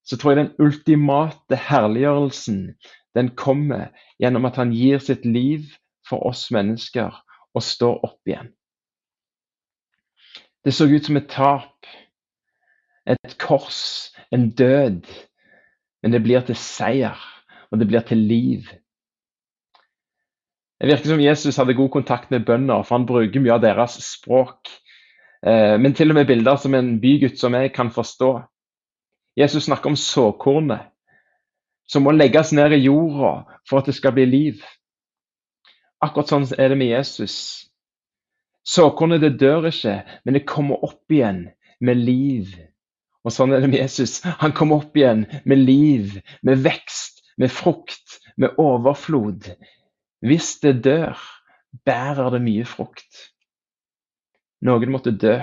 så 0.05 0.19
tror 0.19 0.33
jeg 0.33 0.41
den 0.43 0.67
ultimate 0.67 1.57
herliggjørelsen 1.69 2.65
den 3.17 3.31
kommer 3.37 3.91
gjennom 4.21 4.49
at 4.49 4.59
han 4.61 4.73
gir 4.73 5.01
sitt 5.05 5.25
liv 5.29 5.69
for 6.09 6.25
oss 6.29 6.49
mennesker 6.53 7.13
og 7.53 7.65
står 7.65 8.01
opp 8.09 8.29
igjen. 8.29 8.51
Det 10.65 10.75
så 10.75 10.87
ut 10.87 11.05
som 11.07 11.19
et 11.19 11.29
tap, 11.31 11.89
et 13.07 13.37
kors, 13.43 14.13
en 14.33 14.51
død, 14.51 15.03
men 16.03 16.15
det 16.15 16.23
blir 16.23 16.45
til 16.47 16.59
seier, 16.59 17.19
og 17.71 17.81
det 17.81 17.89
blir 17.91 18.05
til 18.07 18.19
liv. 18.19 18.69
Det 20.83 20.89
virker 20.89 21.13
som 21.13 21.21
Jesus 21.23 21.57
hadde 21.57 21.77
god 21.79 21.93
kontakt 21.95 22.31
med 22.35 22.43
bønder, 22.43 22.81
for 22.83 22.97
han 22.97 23.05
bruker 23.07 23.39
mye 23.39 23.55
av 23.55 23.61
deres 23.63 24.01
språk. 24.03 24.67
Eh, 25.47 25.77
men 25.79 25.93
til 25.95 26.11
og 26.11 26.17
med 26.17 26.27
bilder 26.27 26.57
som 26.59 26.75
en 26.75 26.97
bygutt 26.99 27.37
som 27.39 27.55
jeg 27.55 27.71
kan 27.77 27.93
forstå. 27.95 28.31
Jesus 29.39 29.69
snakker 29.69 29.93
om 29.93 29.97
såkornet, 29.97 30.89
som 31.87 32.03
må 32.03 32.11
legges 32.11 32.51
ned 32.51 32.75
i 32.75 32.81
jorda 32.83 33.61
for 33.63 33.79
at 33.79 33.87
det 33.87 33.95
skal 33.95 34.17
bli 34.17 34.25
liv. 34.27 34.65
Akkurat 36.03 36.33
sånn 36.33 36.49
er 36.59 36.75
det 36.75 36.79
med 36.81 36.91
Jesus. 36.91 37.37
Såkornet 38.67 39.23
det 39.23 39.37
dør 39.39 39.69
ikke, 39.71 40.01
men 40.27 40.35
det 40.35 40.49
kommer 40.51 40.83
opp 40.83 41.15
igjen 41.15 41.45
med 41.79 42.03
liv. 42.03 42.51
Og 43.23 43.31
sånn 43.31 43.55
er 43.55 43.63
det 43.63 43.71
med 43.71 43.79
Jesus. 43.85 44.17
Han 44.43 44.51
kommer 44.51 44.83
opp 44.83 44.99
igjen 44.99 45.29
med 45.47 45.63
liv, 45.63 46.19
med 46.43 46.67
vekst, 46.67 47.23
med 47.39 47.55
frukt, 47.55 48.19
med 48.35 48.59
overflod. 48.59 49.47
Hvis 50.23 50.57
det 50.63 50.85
dør, 50.85 51.19
bærer 51.85 52.31
det 52.31 52.43
mye 52.45 52.65
frukt. 52.69 53.17
Noen 54.63 54.93
måtte 54.95 55.11
dø 55.11 55.41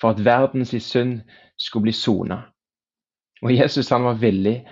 for 0.00 0.14
at 0.14 0.22
verdens 0.24 0.72
synd 0.84 1.20
skulle 1.58 1.88
bli 1.88 1.92
sona. 1.92 2.42
Og 3.42 3.52
Jesus 3.54 3.90
han 3.92 4.06
var 4.06 4.20
villig 4.22 4.62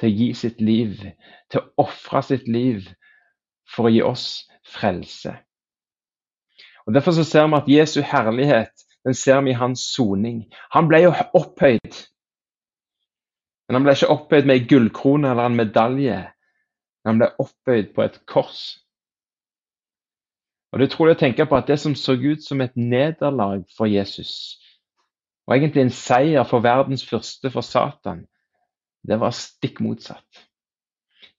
til 0.00 0.10
å 0.10 0.16
gi 0.18 0.28
sitt 0.34 0.60
liv, 0.60 0.98
til 1.50 1.62
å 1.62 1.86
ofre 1.86 2.22
sitt 2.26 2.48
liv 2.50 2.88
for 3.70 3.86
å 3.88 3.94
gi 3.94 4.02
oss 4.02 4.26
frelse. 4.66 5.36
Og 6.86 6.94
Derfor 6.94 7.16
så 7.16 7.24
ser 7.24 7.46
vi 7.48 7.60
at 7.60 7.70
Jesu 7.70 8.02
herlighet 8.02 8.84
den 9.04 9.14
ser 9.14 9.40
vi 9.40 9.52
i 9.52 9.60
hans 9.60 9.80
soning. 9.94 10.44
Han 10.72 10.88
ble 10.88 11.04
jo 11.04 11.14
opphøyd. 11.36 11.96
Men 13.68 13.78
han 13.78 13.86
ble 13.86 13.94
ikke 13.96 14.12
opphøyd 14.12 14.48
med 14.48 14.58
ei 14.58 14.68
gullkrone 14.68 15.30
eller 15.30 15.48
en 15.48 15.58
medalje. 15.60 16.20
Han 17.04 17.20
ble 17.20 17.28
opphøyd 17.38 17.92
på 17.94 18.02
et 18.02 18.20
kors. 18.26 18.80
Og 20.72 20.78
Det 20.78 20.86
er 20.86 20.90
utrolig 20.90 21.14
å 21.14 21.20
tenke 21.20 21.46
på 21.46 21.56
at 21.56 21.68
det 21.70 21.76
som 21.78 21.94
så 21.94 22.16
ut 22.18 22.42
som 22.42 22.60
et 22.60 22.72
nederlag 22.76 23.62
for 23.76 23.86
Jesus, 23.86 24.58
og 25.46 25.54
egentlig 25.54 25.84
en 25.84 25.92
seier 25.94 26.46
for 26.48 26.64
verdens 26.64 27.04
første 27.06 27.50
for 27.50 27.62
Satan, 27.62 28.24
det 29.06 29.20
var 29.20 29.36
stikk 29.36 29.78
motsatt. 29.84 30.40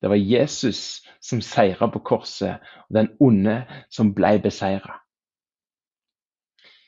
Det 0.01 0.10
var 0.10 0.22
Jesus 0.22 1.01
som 1.19 1.41
seira 1.41 1.89
på 1.91 2.00
korset, 2.00 2.62
og 2.88 2.95
den 2.95 3.10
onde 3.19 3.63
som 3.89 4.13
ble 4.15 4.38
beseira. 4.39 5.01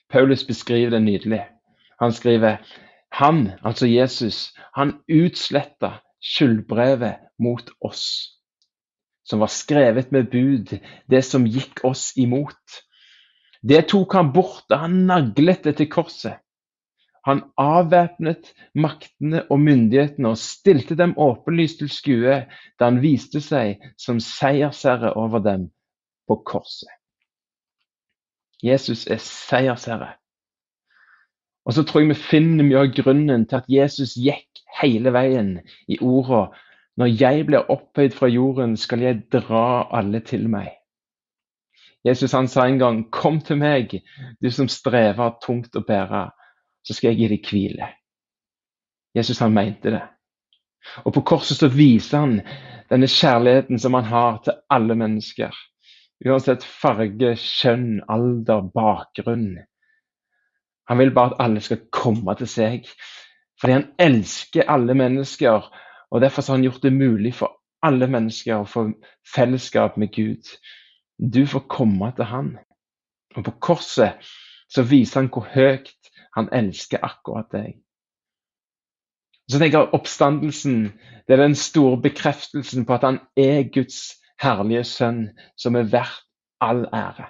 Paulus 0.10 0.46
beskriver 0.46 0.90
det 0.90 1.04
nydelig. 1.04 1.44
Han 2.00 2.14
skriver 2.14 2.62
han, 3.12 3.52
altså 3.64 3.88
Jesus, 3.88 4.54
han 4.76 5.02
utsletta 5.10 5.98
skyldbrevet 6.22 7.16
mot 7.40 7.70
oss 7.82 8.37
som 9.28 9.44
var 9.44 9.52
skrevet 9.52 10.12
med 10.16 10.30
bud, 10.32 10.78
det 11.12 11.24
som 11.26 11.48
gikk 11.48 11.84
oss 11.88 12.14
imot. 12.18 12.82
Det 13.62 13.88
tok 13.92 14.14
han 14.16 14.32
bort 14.32 14.68
da 14.72 14.86
han 14.86 15.04
naglet 15.10 15.66
det 15.68 15.78
til 15.82 15.90
korset. 15.92 16.40
Han 17.28 17.42
avvæpnet 17.60 18.54
maktene 18.80 19.42
og 19.52 19.60
myndighetene 19.60 20.30
og 20.32 20.40
stilte 20.40 20.96
dem 20.96 21.18
åpenlyst 21.20 21.82
til 21.82 21.90
skue 21.92 22.38
da 22.80 22.88
han 22.88 23.02
viste 23.04 23.42
seg 23.44 23.84
som 24.00 24.22
seiersherre 24.24 25.12
over 25.20 25.44
dem 25.44 25.68
på 26.28 26.40
korset. 26.48 26.88
Jesus 28.64 29.04
er 29.12 29.20
seiersherre. 29.20 30.14
Og 31.68 31.76
så 31.76 31.84
tror 31.84 32.06
jeg 32.06 32.14
vi 32.14 32.22
finner 32.30 32.64
mye 32.64 32.86
av 32.86 32.94
grunnen 32.96 33.44
til 33.44 33.60
at 33.60 33.68
Jesus 33.68 34.16
gikk 34.16 34.64
hele 34.80 35.12
veien 35.12 35.58
i 35.92 36.00
ordene 36.00 36.48
når 36.98 37.14
jeg 37.22 37.46
blir 37.46 37.70
opphøyd 37.70 38.16
fra 38.18 38.28
jorden, 38.28 38.78
skal 38.78 39.00
jeg 39.00 39.22
dra 39.32 39.88
alle 39.98 40.20
til 40.26 40.50
meg. 40.50 40.72
Jesus 42.06 42.32
han 42.32 42.48
sa 42.48 42.66
en 42.66 42.80
gang, 42.80 43.12
'Kom 43.12 43.42
til 43.42 43.58
meg, 43.58 44.02
du 44.42 44.52
som 44.52 44.68
strever 44.68 45.38
tungt 45.46 45.76
å 45.76 45.84
bære, 45.88 46.32
så 46.84 46.94
skal 46.94 47.10
jeg 47.10 47.18
gi 47.18 47.28
deg 47.28 47.46
hvile'. 47.46 47.94
Jesus 49.16 49.40
han 49.40 49.54
mente 49.54 49.92
det. 49.92 50.02
Og 51.06 51.14
På 51.14 51.22
korset 51.22 51.58
så 51.58 51.68
viser 51.68 52.18
han 52.18 52.42
denne 52.90 53.08
kjærligheten 53.08 53.80
som 53.80 53.94
han 53.94 54.04
har 54.04 54.38
til 54.44 54.54
alle 54.70 54.96
mennesker. 54.96 55.52
Uansett 56.26 56.64
farge, 56.64 57.36
kjønn, 57.36 58.02
alder, 58.10 58.62
bakgrunn. 58.62 59.58
Han 60.88 60.98
vil 60.98 61.12
bare 61.12 61.34
at 61.34 61.46
alle 61.46 61.62
skal 61.62 61.84
komme 61.92 62.36
til 62.36 62.48
seg. 62.48 62.88
Fordi 63.62 63.74
han 63.74 63.88
elsker 64.00 64.70
alle 64.70 64.94
mennesker 64.94 65.68
og 66.12 66.22
Derfor 66.22 66.42
har 66.42 66.58
han 66.58 66.64
gjort 66.64 66.84
det 66.84 66.94
mulig 66.94 67.34
for 67.36 67.58
alle 67.84 68.08
mennesker 68.08 68.62
å 68.62 68.70
få 68.70 68.88
fellesskap 69.36 69.98
med 69.98 70.14
Gud. 70.16 70.50
Du 71.20 71.46
får 71.46 71.68
komme 71.70 72.12
til 72.16 72.30
han. 72.30 72.54
Og 73.36 73.44
På 73.44 73.52
korset 73.62 74.24
så 74.70 74.84
viser 74.84 75.22
han 75.22 75.32
hvor 75.34 75.48
høyt 75.52 76.12
han 76.36 76.50
elsker 76.54 77.04
akkurat 77.04 77.50
deg. 77.52 77.78
Så 79.48 79.60
tenker 79.60 79.80
jeg 79.80 79.96
Oppstandelsen 79.96 80.80
det 81.28 81.36
er 81.36 81.44
den 81.44 81.56
store 81.56 82.00
bekreftelsen 82.02 82.86
på 82.86 82.98
at 82.98 83.04
han 83.04 83.20
er 83.40 83.68
Guds 83.72 84.18
herlige 84.42 84.84
sønn, 84.84 85.22
som 85.58 85.76
er 85.76 85.88
verdt 85.92 86.24
all 86.62 86.86
ære. 86.94 87.28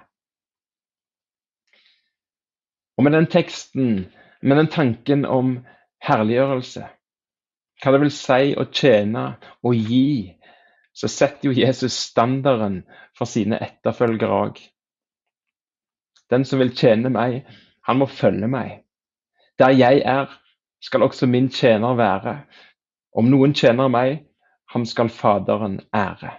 Og 2.98 3.04
Med 3.04 3.14
den 3.14 3.28
teksten, 3.30 4.14
med 4.42 4.58
den 4.58 4.68
tanken 4.68 5.26
om 5.26 5.60
herliggjørelse, 6.02 6.88
hva 7.82 7.94
det 7.94 8.02
vil 8.02 8.14
si 8.14 8.56
å 8.58 8.66
tjene 8.74 9.28
og 9.64 9.76
gi, 9.76 10.34
så 10.98 11.10
setter 11.12 11.50
jo 11.50 11.58
Jesus 11.58 11.94
standarden 12.08 12.82
for 13.18 13.30
sine 13.30 13.60
etterfølgere 13.62 14.40
òg. 14.48 14.62
Den 16.32 16.46
som 16.46 16.60
vil 16.60 16.74
tjene 16.76 17.12
meg, 17.14 17.44
han 17.86 18.00
må 18.02 18.08
følge 18.10 18.50
meg. 18.52 18.82
Der 19.60 19.76
jeg 19.78 20.02
er, 20.06 20.28
skal 20.82 21.06
også 21.06 21.30
min 21.30 21.50
tjener 21.50 21.96
være. 21.98 22.40
Om 23.18 23.30
noen 23.30 23.54
tjener 23.54 23.88
meg, 23.94 24.26
ham 24.74 24.86
skal 24.86 25.10
Faderen 25.10 25.80
ære. 25.96 26.34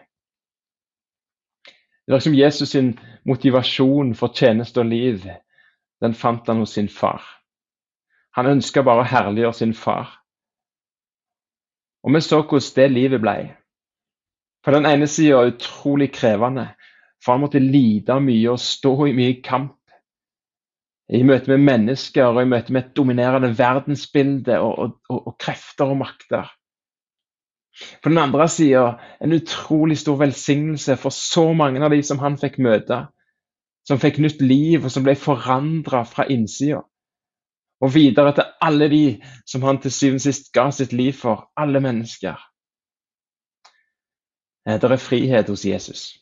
Det 2.06 2.14
er 2.14 2.24
som 2.24 2.34
Jesus 2.34 2.70
sin 2.70 2.98
motivasjon 3.28 4.14
for 4.14 4.32
tjeneste 4.34 4.80
og 4.80 4.86
liv, 4.86 5.24
den 6.00 6.14
fant 6.14 6.46
han 6.48 6.62
hos 6.62 6.76
sin 6.76 6.88
far. 6.88 7.24
Han 8.36 8.46
ønska 8.46 8.82
bare 8.82 9.02
å 9.02 9.08
herliggjøre 9.08 9.58
sin 9.58 9.74
far. 9.74 10.17
Og 12.04 12.14
vi 12.14 12.20
så 12.20 12.42
hvordan 12.42 12.74
det 12.76 12.90
livet 12.92 13.20
ble. 13.22 13.36
På 14.64 14.74
den 14.74 14.86
ene 14.86 15.06
sida 15.06 15.46
utrolig 15.48 16.12
krevende, 16.12 16.68
for 17.24 17.34
han 17.34 17.42
måtte 17.42 17.62
lide 17.62 18.18
mye 18.22 18.52
og 18.52 18.62
stå 18.62 18.94
i 19.08 19.16
mye 19.16 19.40
kamp. 19.44 19.74
I 21.08 21.22
møte 21.24 21.50
med 21.50 21.64
mennesker 21.64 22.28
og 22.28 22.42
i 22.42 22.48
møte 22.50 22.72
med 22.72 22.84
et 22.84 22.96
dominerende 22.96 23.50
verdensbilde 23.58 24.58
og, 24.60 24.78
og, 24.78 24.96
og, 25.08 25.26
og 25.30 25.36
krefter 25.40 25.88
og 25.88 26.02
makter. 26.02 26.50
På 28.02 28.10
den 28.10 28.18
andre 28.18 28.48
sida 28.50 28.98
en 29.24 29.32
utrolig 29.32 29.98
stor 29.98 30.18
velsignelse 30.20 30.98
for 31.00 31.14
så 31.14 31.52
mange 31.56 31.80
av 31.84 31.94
de 31.94 32.02
som 32.04 32.20
han 32.20 32.36
fikk 32.38 32.58
møte. 32.62 33.06
Som 33.88 34.00
fikk 34.02 34.18
nytt 34.20 34.42
liv, 34.44 34.84
og 34.84 34.92
som 34.92 35.06
ble 35.06 35.14
forandra 35.16 36.02
fra 36.04 36.26
innsida 36.28 36.82
og 37.80 37.94
videre 37.94 38.34
til 38.34 38.44
alle 38.60 38.88
de 38.90 39.02
som 39.46 39.62
han 39.62 39.80
til 39.82 39.92
syvende 39.92 40.22
og 40.22 40.26
sist 40.26 40.52
ga 40.54 40.70
sitt 40.74 40.92
liv 40.92 41.12
for, 41.12 41.48
alle 41.56 41.80
mennesker. 41.80 42.38
Eh, 44.68 44.80
det 44.80 44.90
er 44.90 44.96
frihet 44.96 45.48
hos 45.48 45.64
Jesus. 45.66 46.18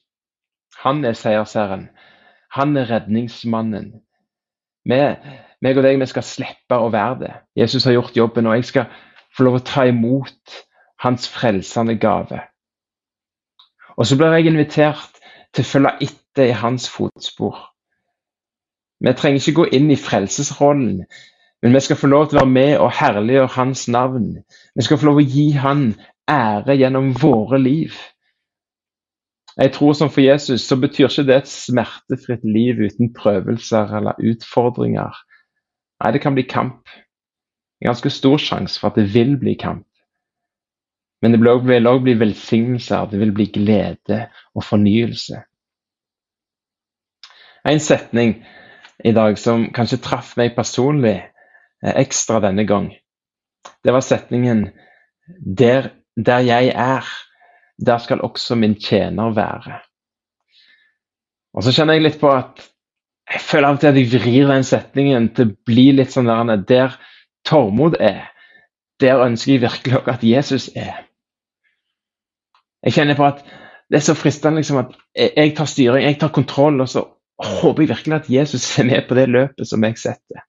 Han 0.85 1.05
er 1.05 1.17
seiersherren. 1.17 1.89
Han 2.53 2.77
er 2.77 2.91
redningsmannen. 2.91 3.93
Vi, 4.87 5.01
meg 5.63 5.79
og 5.79 5.85
deg, 5.85 5.99
vi 6.01 6.07
skal 6.07 6.25
slippe 6.25 6.79
å 6.79 6.93
være 6.93 7.19
det. 7.25 7.33
Jesus 7.57 7.85
har 7.89 7.97
gjort 7.97 8.17
jobben, 8.17 8.47
og 8.47 8.59
jeg 8.59 8.69
skal 8.69 8.91
få 9.37 9.49
lov 9.49 9.59
å 9.59 9.65
ta 9.67 9.87
imot 9.89 10.61
hans 11.03 11.27
frelsende 11.29 11.97
gave. 12.01 12.41
Og 13.97 14.07
så 14.07 14.17
blir 14.17 14.37
jeg 14.37 14.53
invitert 14.53 15.19
til 15.57 15.65
å 15.65 15.71
følge 15.71 15.95
etter 16.07 16.51
i 16.51 16.59
hans 16.61 16.89
fotspor. 16.93 17.57
Vi 19.01 19.13
trenger 19.17 19.41
ikke 19.41 19.59
gå 19.61 19.67
inn 19.77 19.91
i 19.93 19.99
frelsesrollen, 20.01 21.03
men 21.63 21.73
vi 21.73 21.81
skal 21.81 21.97
få 21.97 22.11
lov 22.11 22.29
til 22.29 22.39
å 22.39 22.45
være 22.45 22.53
med 22.53 22.75
og 22.79 22.93
herliggjøre 22.99 23.55
hans 23.57 23.87
navn. 23.89 24.29
Vi 24.77 24.85
skal 24.85 25.01
få 25.01 25.09
lov 25.09 25.21
til 25.21 25.27
å 25.27 25.33
gi 25.37 25.47
han 25.57 25.87
ære 26.31 26.77
gjennom 26.77 27.15
våre 27.17 27.59
liv. 27.63 27.97
Jeg 29.57 29.73
tror 29.73 29.95
som 29.97 30.11
for 30.13 30.21
Jesus 30.21 30.67
så 30.69 30.77
betyr 30.77 31.09
ikke 31.09 31.25
det 31.25 31.37
et 31.41 31.49
smertefritt 31.49 32.45
liv 32.45 32.83
uten 32.85 33.13
prøvelser 33.17 33.95
eller 33.99 34.21
utfordringer. 34.21 35.17
Nei, 36.03 36.13
det 36.13 36.21
kan 36.21 36.37
bli 36.37 36.45
kamp. 36.45 36.91
En 37.81 37.89
ganske 37.89 38.13
stor 38.13 38.37
sjanse 38.41 38.81
for 38.81 38.93
at 38.93 39.01
det 39.01 39.09
vil 39.15 39.39
bli 39.41 39.57
kamp. 39.57 39.87
Men 41.25 41.33
det 41.33 41.41
vil 41.41 41.89
òg 41.89 42.03
bli 42.05 42.19
velsignelser, 42.21 43.09
det 43.09 43.21
vil 43.21 43.33
bli 43.33 43.49
glede 43.55 44.27
og 44.53 44.65
fornyelse. 44.65 45.41
En 47.67 47.81
setning 47.81 48.37
i 49.05 49.13
dag 49.17 49.39
som 49.41 49.71
kanskje 49.75 50.03
traff 50.05 50.35
meg 50.37 50.53
personlig 50.55 51.17
ekstra 51.95 52.41
denne 52.43 52.65
gang, 52.67 52.91
det 53.85 53.95
var 53.95 54.05
setningen 54.05 54.71
der, 55.39 55.91
der 56.17 56.39
jeg 56.47 56.73
er, 56.75 57.07
der 57.87 57.99
skal 57.99 58.21
også 58.25 58.55
min 58.55 58.75
tjener 58.81 59.35
være. 59.35 59.81
Og 61.57 61.65
så 61.65 61.73
kjenner 61.73 61.97
jeg 61.97 62.07
litt 62.07 62.21
på 62.21 62.31
at 62.33 62.63
jeg 63.27 63.43
føler 63.43 63.69
av 63.69 63.77
og 63.77 63.83
til 63.83 63.91
at 63.91 63.99
jeg 63.99 64.11
vrir 64.13 64.51
den 64.53 64.65
setningen 64.67 65.29
til 65.35 65.49
å 65.49 65.57
bli 65.67 65.87
litt 65.97 66.13
sånn 66.15 66.29
der 66.31 66.63
Der 66.69 66.97
Tormod 67.47 67.97
er, 68.01 68.31
der 69.01 69.23
ønsker 69.23 69.53
jeg 69.53 69.63
virkelig 69.63 70.03
at 70.09 70.25
Jesus 70.25 70.69
er. 70.75 71.07
Jeg 72.83 72.95
kjenner 72.95 73.19
på 73.19 73.27
at 73.27 73.43
det 73.91 73.99
er 73.99 74.05
så 74.07 74.15
fristende 74.19 74.61
liksom, 74.61 74.79
at 74.83 74.95
jeg 75.15 75.55
tar 75.57 75.69
styring, 75.71 76.05
jeg 76.05 76.19
tar 76.21 76.33
kontroll, 76.35 76.81
og 76.81 76.89
så 76.91 77.05
håper 77.39 77.83
jeg 77.83 77.89
virkelig 77.89 78.17
at 78.17 78.31
Jesus 78.31 78.79
er 78.79 78.89
med 78.89 79.09
på 79.09 79.15
det 79.15 79.29
løpet 79.29 79.69
som 79.69 79.85
jeg 79.85 79.99
setter. 79.99 80.43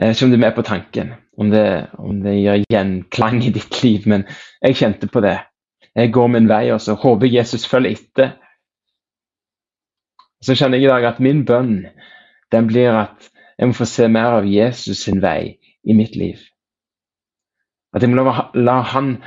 Jeg 0.00 0.08
vet 0.08 0.16
ikke 0.16 0.26
om 0.26 0.30
du 0.32 0.36
er 0.38 0.46
med 0.46 0.54
på 0.56 0.62
tanken, 0.64 1.08
om 1.36 1.50
det, 1.52 1.64
om 2.00 2.20
det 2.24 2.32
gjør 2.38 2.62
gjenklang 2.72 3.42
i 3.44 3.50
ditt 3.52 3.82
liv, 3.82 4.06
men 4.08 4.22
jeg 4.64 4.78
kjente 4.78 5.08
på 5.12 5.20
det. 5.20 5.36
Jeg 5.92 6.12
går 6.14 6.30
min 6.32 6.48
vei, 6.48 6.70
og 6.72 6.80
så 6.80 6.94
håper 6.96 7.28
Jesus 7.28 7.66
følger 7.68 7.98
etter. 7.98 8.30
Så 10.40 10.56
kjenner 10.56 10.80
jeg 10.80 10.88
i 10.88 10.92
dag 10.94 11.04
at 11.04 11.20
min 11.20 11.42
bønn 11.44 11.82
den 12.50 12.70
blir 12.70 12.96
at 12.96 13.28
jeg 13.58 13.68
må 13.68 13.76
få 13.76 13.84
se 13.84 14.08
mer 14.08 14.38
av 14.38 14.48
Jesus 14.48 15.02
sin 15.04 15.20
vei 15.20 15.58
i 15.84 15.96
mitt 15.96 16.16
liv. 16.16 16.40
At 17.92 18.00
jeg 18.00 18.08
må 18.08 18.24
la 18.24 18.78
han 18.94 19.18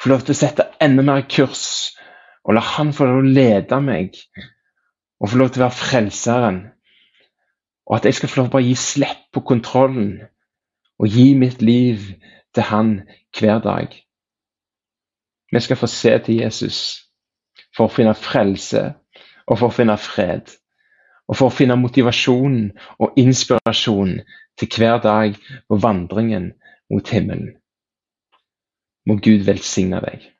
få 0.00 0.12
lov 0.12 0.26
til 0.26 0.36
å 0.36 0.40
sette 0.42 0.68
enda 0.84 1.06
mer 1.06 1.24
kurs, 1.32 1.94
og 2.44 2.58
la 2.58 2.64
han 2.76 2.92
få 2.92 3.08
lov 3.08 3.22
til 3.22 3.30
å 3.30 3.38
lede 3.40 3.80
meg, 3.88 4.20
og 5.16 5.32
få 5.32 5.40
lov 5.40 5.54
til 5.54 5.62
å 5.62 5.70
være 5.70 5.80
frelseren 5.80 6.60
og 7.90 7.96
at 7.96 8.04
jeg 8.04 8.14
skal 8.14 8.28
få 8.28 8.40
lov 8.40 8.50
til 8.50 8.60
å 8.60 8.66
gi 8.68 8.74
slipp 8.78 9.22
på 9.34 9.42
kontrollen 9.42 10.12
og 11.02 11.10
gi 11.10 11.32
mitt 11.34 11.62
liv 11.62 12.04
til 12.54 12.62
Han 12.62 12.92
hver 13.34 13.58
dag. 13.64 13.90
Vi 15.50 15.60
skal 15.60 15.76
få 15.76 15.86
se 15.90 16.12
til 16.18 16.38
Jesus 16.38 16.78
for 17.76 17.88
å 17.88 17.94
finne 17.94 18.14
frelse 18.14 18.84
og 19.46 19.58
for 19.58 19.66
å 19.66 19.74
finne 19.74 19.98
fred. 19.98 20.54
Og 21.26 21.38
for 21.38 21.50
å 21.50 21.54
finne 21.54 21.78
motivasjon 21.78 22.70
og 23.02 23.18
inspirasjon 23.18 24.16
til 24.58 24.70
hver 24.76 25.02
dag 25.02 25.34
på 25.66 25.78
vandringen 25.82 26.52
mot 26.90 27.10
himmelen. 27.10 27.56
Må 29.06 29.18
Gud 29.18 29.46
velsigne 29.46 29.98
deg. 30.02 30.30